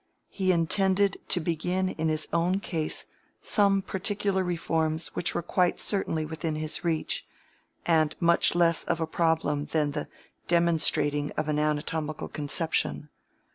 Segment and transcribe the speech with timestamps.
[0.29, 3.05] He intended to begin in his own case
[3.39, 7.23] some particular reforms which were quite certainly within his reach,
[7.85, 10.07] and much less of a problem than the
[10.47, 13.09] demonstrating of an anatomical conception.